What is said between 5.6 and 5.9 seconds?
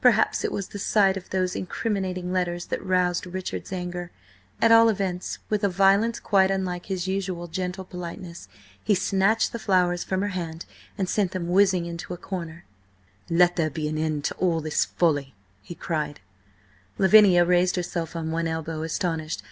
a